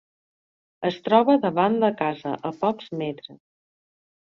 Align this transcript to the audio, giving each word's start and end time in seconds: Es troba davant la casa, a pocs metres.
Es 0.89 0.97
troba 1.07 1.35
davant 1.43 1.77
la 1.85 1.91
casa, 2.01 2.33
a 2.51 2.55
pocs 2.65 2.91
metres. 3.05 3.39